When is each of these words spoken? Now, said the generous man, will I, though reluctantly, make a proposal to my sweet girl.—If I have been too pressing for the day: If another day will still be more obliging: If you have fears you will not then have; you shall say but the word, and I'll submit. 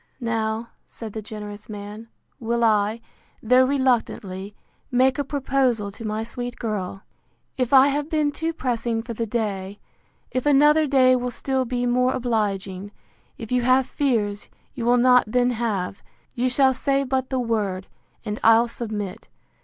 Now, 0.19 0.69
said 0.87 1.13
the 1.13 1.21
generous 1.21 1.69
man, 1.69 2.07
will 2.39 2.63
I, 2.63 3.01
though 3.43 3.65
reluctantly, 3.67 4.55
make 4.89 5.19
a 5.19 5.23
proposal 5.23 5.91
to 5.91 6.03
my 6.07 6.23
sweet 6.23 6.55
girl.—If 6.55 7.71
I 7.71 7.85
have 7.89 8.09
been 8.09 8.31
too 8.31 8.51
pressing 8.51 9.03
for 9.03 9.13
the 9.13 9.27
day: 9.27 9.79
If 10.31 10.47
another 10.47 10.87
day 10.87 11.15
will 11.15 11.29
still 11.29 11.65
be 11.65 11.85
more 11.85 12.13
obliging: 12.13 12.91
If 13.37 13.51
you 13.51 13.61
have 13.61 13.85
fears 13.85 14.49
you 14.73 14.85
will 14.85 14.97
not 14.97 15.25
then 15.27 15.51
have; 15.51 16.01
you 16.33 16.49
shall 16.49 16.73
say 16.73 17.03
but 17.03 17.29
the 17.29 17.39
word, 17.39 17.85
and 18.25 18.39
I'll 18.43 18.67
submit. 18.67 19.27